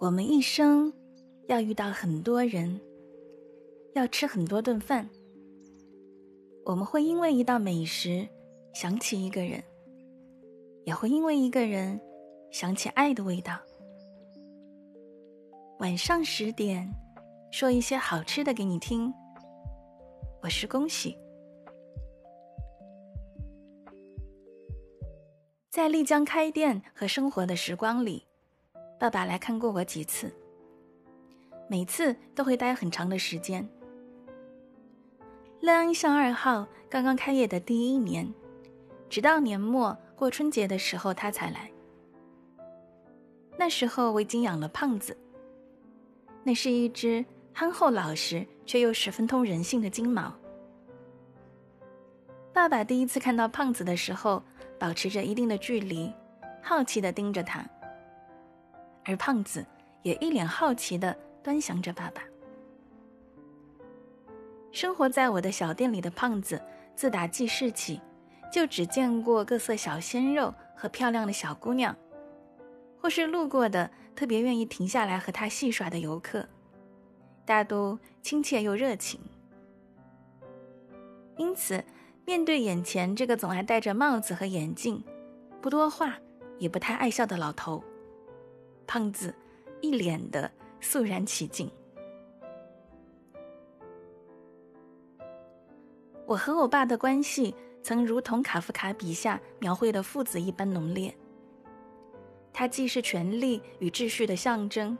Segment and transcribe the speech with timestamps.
[0.00, 0.90] 我们一生
[1.46, 2.80] 要遇到很多人，
[3.94, 5.06] 要吃很多顿饭。
[6.64, 8.26] 我们会因为一道美食
[8.72, 9.62] 想起一个人，
[10.86, 12.00] 也会因为一个人
[12.50, 13.58] 想起爱的味道。
[15.80, 16.90] 晚上十点，
[17.52, 19.12] 说一些好吃的给你听。
[20.42, 21.14] 我是恭喜，
[25.70, 28.29] 在丽江开店和生活的时光里。
[29.00, 30.30] 爸爸来看过我几次，
[31.68, 33.66] 每次都会待很长的时间。
[35.60, 38.30] 乐安巷二号刚刚开业的第一年，
[39.08, 41.70] 直到年末过春节的时候他才来。
[43.56, 45.16] 那时候我已经养了胖子，
[46.44, 47.24] 那是一只
[47.54, 50.30] 憨厚老实却又十分通人性的金毛。
[52.52, 54.42] 爸爸第一次看到胖子的时候，
[54.78, 56.12] 保持着一定的距离，
[56.60, 57.66] 好奇的盯着他。
[59.04, 59.64] 而胖子
[60.02, 62.22] 也一脸好奇的端详着爸爸。
[64.72, 66.62] 生活在我的小店里的胖子，
[66.94, 68.00] 自打记事起，
[68.52, 71.96] 就只见过各色小鲜肉和漂亮的小姑娘，
[73.00, 76.48] 或是路过的特别愿意停下来和他戏耍的游客，
[77.44, 79.20] 大都亲切又热情。
[81.36, 81.82] 因此，
[82.24, 85.02] 面对眼前这个总爱戴着帽子和眼镜、
[85.60, 86.16] 不多话
[86.58, 87.82] 也不太爱笑的老头。
[88.92, 89.32] 胖子
[89.80, 91.70] 一脸的肃然起敬。
[96.26, 101.14] 我和我爸的关系曾如同卡夫卡笔下描绘的父子一般浓烈。
[102.52, 104.98] 他既是权力与秩序的象征，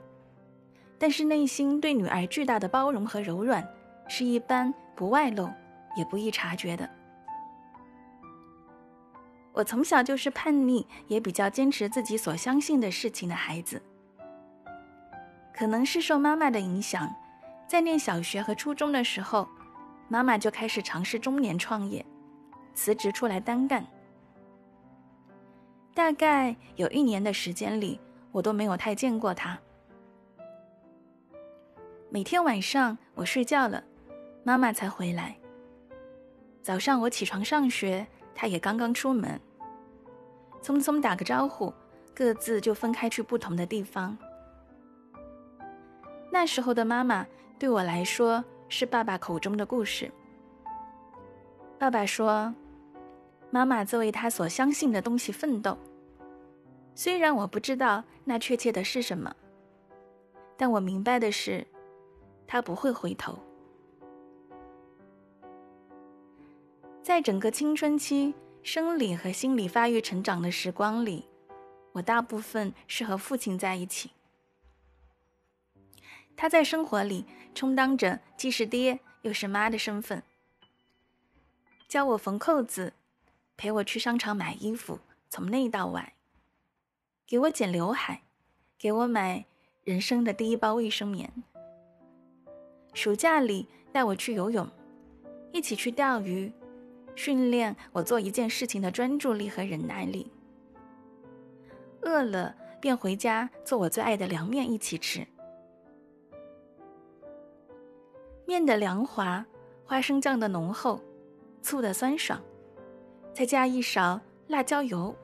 [0.97, 3.61] 但是内心对女儿巨大的包容和柔软，
[4.07, 5.49] 是一般不外露
[5.97, 6.89] 也不易察觉的。
[9.53, 13.81] 我从小就是叛逆，也比较坚持自己所相信的事情的孩子。
[15.53, 17.13] 可能是受妈妈的影响，
[17.67, 19.47] 在念小学和初中的时候，
[20.07, 22.05] 妈妈就开始尝试中年创业，
[22.73, 23.85] 辞职出来单干。
[25.93, 27.99] 大概有一年的时间里，
[28.31, 29.59] 我都没有太见过她。
[32.09, 33.83] 每天晚上我睡觉了，
[34.43, 35.37] 妈妈才回来。
[36.61, 38.07] 早上我起床上学。
[38.33, 39.39] 他也刚刚出门，
[40.61, 41.73] 匆匆打个招呼，
[42.15, 44.17] 各自就分开去不同的地方。
[46.31, 47.27] 那时候的妈妈
[47.59, 50.11] 对我来说是爸爸口中的故事。
[51.77, 52.53] 爸爸说
[53.51, 55.77] ：“妈妈在为他所相信的东西奋斗，
[56.95, 59.35] 虽然我不知道那确切的是什么，
[60.55, 61.65] 但我明白的是，
[62.47, 63.37] 他不会回头。”
[67.11, 68.33] 在整个青春期
[68.63, 71.27] 生理和心理发育成长的时光里，
[71.91, 74.11] 我大部分是和父亲在一起。
[76.37, 80.23] 他在生活里充当着既是爹又是妈的身份，
[81.85, 82.93] 教我缝扣子，
[83.57, 84.97] 陪我去商场买衣服，
[85.29, 86.13] 从内到外，
[87.27, 88.21] 给我剪刘海，
[88.79, 89.43] 给我买
[89.83, 91.29] 人生的第一包卫生棉。
[92.93, 94.65] 暑假里带我去游泳，
[95.51, 96.49] 一起去钓鱼。
[97.15, 100.31] 训练我做一件事情的专注力和忍耐力。
[102.01, 105.25] 饿了便回家做我最爱的凉面一起吃。
[108.45, 109.45] 面的凉滑，
[109.85, 110.99] 花生酱的浓厚，
[111.61, 112.41] 醋的酸爽，
[113.33, 115.15] 再加一勺辣椒油，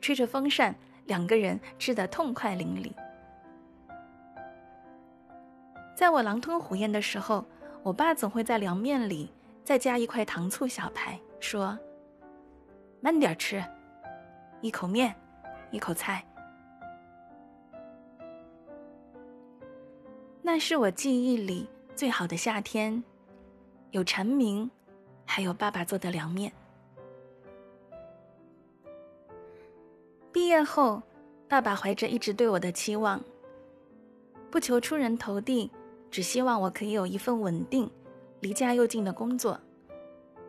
[0.00, 0.74] 吹着风扇，
[1.04, 2.90] 两个人吃得痛快淋漓。
[5.94, 7.44] 在我狼吞虎咽的时候，
[7.82, 9.30] 我爸总会在凉面里。
[9.66, 11.76] 再加一块糖醋小排，说
[13.02, 13.60] ：“慢点吃，
[14.60, 15.12] 一口面，
[15.72, 16.24] 一口菜。”
[20.40, 23.02] 那是我记忆里最好的夏天，
[23.90, 24.70] 有蝉鸣，
[25.24, 26.52] 还有爸爸做的凉面。
[30.30, 31.02] 毕业后，
[31.48, 33.20] 爸爸怀着一直对我的期望，
[34.48, 35.68] 不求出人头地，
[36.08, 37.90] 只希望我可以有一份稳定。
[38.40, 39.58] 离家又近的工作，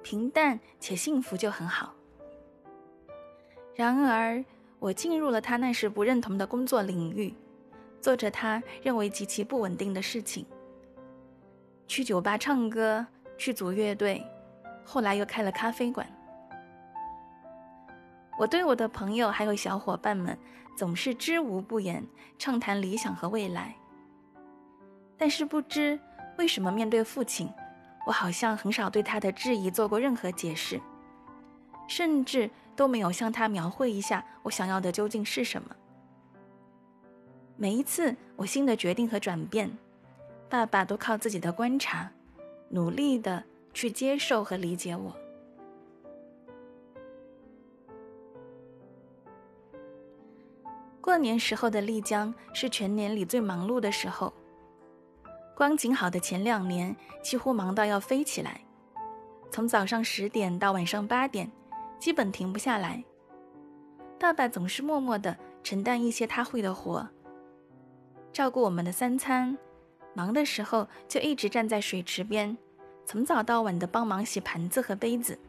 [0.03, 1.93] 平淡且幸福就很好。
[3.75, 4.43] 然而，
[4.79, 7.33] 我进入了他那时不认同的工作领域，
[8.01, 10.45] 做着他认为极其不稳定的事情。
[11.87, 13.05] 去酒吧唱歌，
[13.37, 14.21] 去组乐队，
[14.83, 16.05] 后来又开了咖啡馆。
[18.37, 20.37] 我对我的朋友还有小伙伴们
[20.75, 22.05] 总是知无不言，
[22.37, 23.75] 畅谈理想和未来。
[25.17, 25.99] 但是不知
[26.37, 27.49] 为什么，面对父亲。
[28.07, 30.79] 我好像很少对他的质疑做过任何解释，
[31.89, 35.75] 甚至都没有向他描绘一下我想要的究竟是什么。
[37.57, 39.77] 每一次我新的决定和转变，
[40.47, 42.09] 爸爸都靠自己的观察，
[42.69, 43.43] 努力的
[43.73, 45.13] 去接受和理解我。
[51.01, 54.31] 过年时候的丽江是全年里最忙碌的时候。
[55.57, 58.61] 光景好的前两年，几乎忙到要飞起来，
[59.49, 61.51] 从早上十点到晚上八点，
[61.97, 63.03] 基本停不下来。
[64.19, 67.09] 爸爸总是默默的承担一些他会的活，
[68.31, 69.57] 照顾我们的三餐，
[70.13, 72.55] 忙的时候就一直站在水池边，
[73.03, 75.39] 从早到晚的帮忙洗盘子和杯子。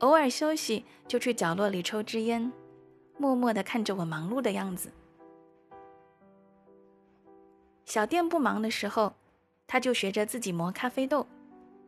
[0.00, 2.52] 偶尔休息就去角落里抽支烟，
[3.18, 4.90] 默默的看着我忙碌的样子。
[7.94, 9.14] 小店不忙的时候，
[9.68, 11.28] 他就学着自己磨咖啡豆，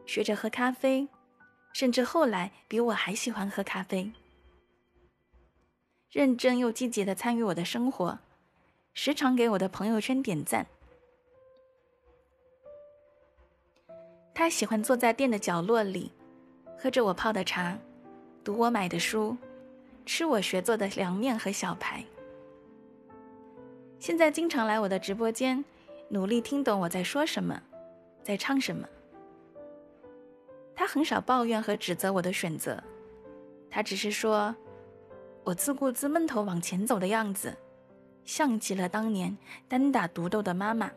[0.07, 1.09] 学着喝咖啡，
[1.73, 4.13] 甚至后来比我还喜欢喝咖啡。
[6.13, 8.21] 认真又积极的参与我的生活，
[8.95, 10.65] 时常给我的朋友圈点赞。
[14.33, 16.13] 他喜欢坐在店的角落里，
[16.79, 17.77] 喝着我泡的茶，
[18.45, 19.37] 读我买的书，
[20.05, 22.05] 吃我学做的凉面和小排。
[23.99, 25.65] 现在经常来我的直播间。
[26.09, 27.61] 努力听懂我在说什么，
[28.23, 28.87] 在唱什么。
[30.75, 32.83] 他很少抱怨和指责我的选择，
[33.71, 34.55] 他只是说，
[35.43, 37.57] 我自顾自闷头往前走的样子，
[38.25, 39.37] 像极了当年
[39.67, 40.91] 单打独斗的妈妈。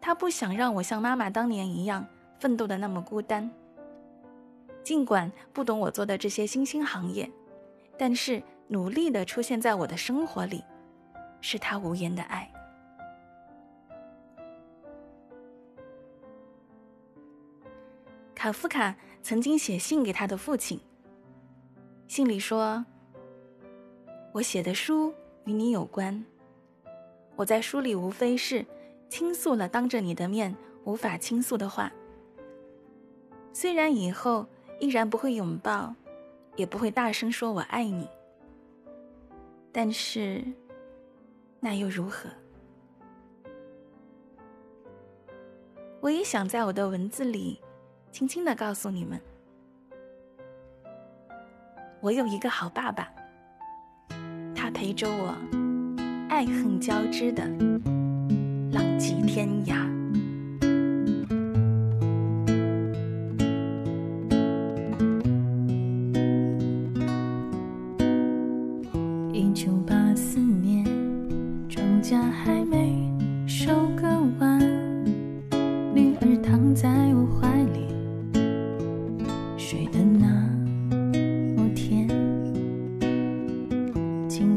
[0.00, 2.06] 他不想让我像妈妈当年一样
[2.38, 3.50] 奋斗的那么孤单。
[4.82, 7.30] 尽管不懂我做的这些新兴行业，
[7.96, 10.62] 但是努力的出现在我的生活里，
[11.40, 12.50] 是他无言的爱。
[18.44, 20.78] 卡夫卡曾经写信给他的父亲，
[22.06, 22.84] 信里说
[24.32, 25.14] ：“我写的书
[25.46, 26.22] 与你有关。
[27.36, 28.66] 我在书里无非是
[29.08, 30.54] 倾诉了当着你的面
[30.84, 31.90] 无法倾诉的话。
[33.54, 34.46] 虽然以后
[34.78, 35.94] 依然不会拥抱，
[36.54, 38.06] 也不会大声说我爱你，
[39.72, 40.44] 但是
[41.60, 42.28] 那又如何？
[46.02, 47.58] 我也想在我的文字里。”
[48.14, 49.20] 轻轻的告诉你们，
[52.00, 53.12] 我有一个好爸爸，
[54.54, 55.36] 他陪着我，
[56.28, 57.44] 爱恨交织的
[58.70, 59.93] 浪迹天涯。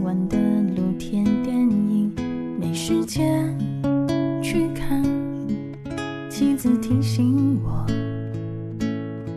[0.08, 0.38] 晚的
[0.74, 2.10] 露天电影
[2.58, 3.54] 没时间
[4.42, 5.04] 去看。
[6.30, 7.86] 妻子提醒我，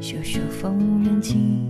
[0.01, 1.69] 修修缝纫机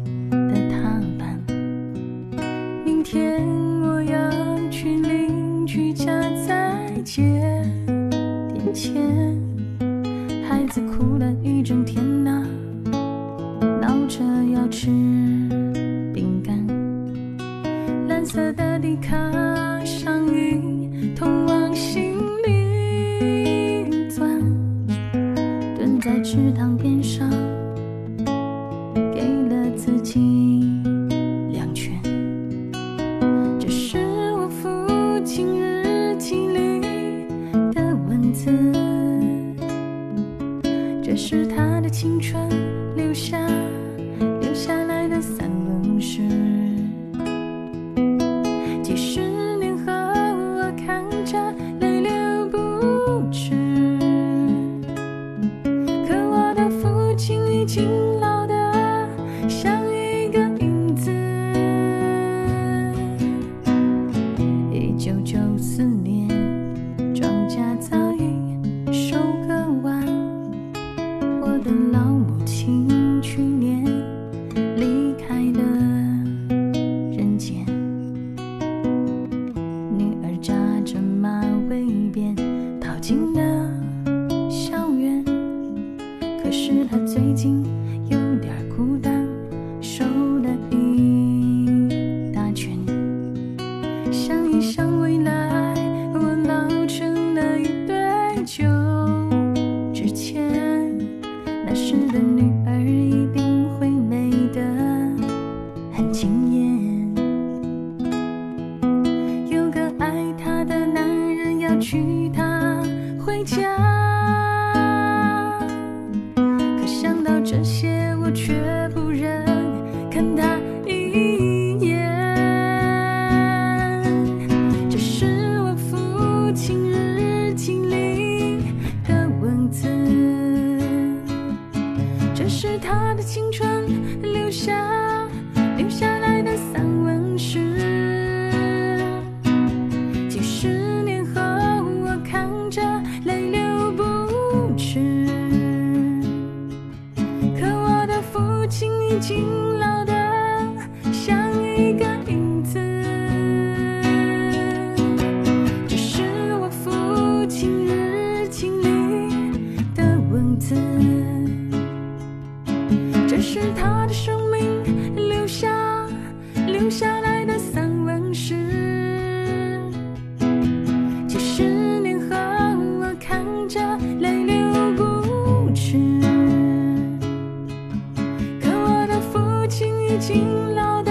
[180.20, 180.34] 古
[180.74, 181.10] 老的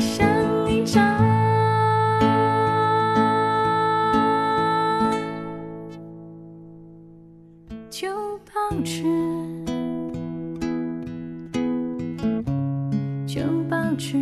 [0.00, 0.24] 像
[0.70, 1.02] 一张
[7.90, 8.08] 旧
[8.46, 8.52] 报
[8.84, 9.02] 纸，
[13.26, 14.16] 旧报纸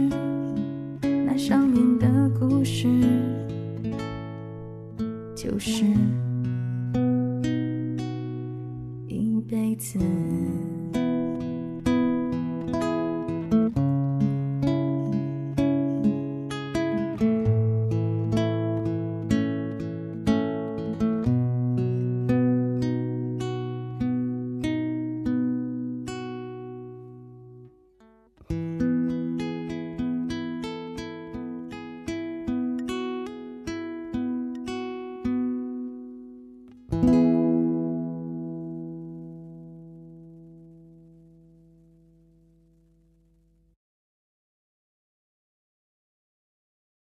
[1.02, 2.88] 那上面的故事
[5.36, 5.84] 就是
[9.06, 9.98] 一辈子。